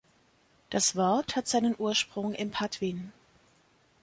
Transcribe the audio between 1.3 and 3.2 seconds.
hat seinen Ursprung im Patwin.